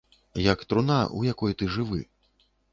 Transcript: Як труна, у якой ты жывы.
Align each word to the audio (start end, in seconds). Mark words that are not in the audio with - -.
Як 0.43 0.63
труна, 0.73 0.97
у 1.19 1.23
якой 1.33 1.57
ты 1.61 1.71
жывы. 1.79 2.03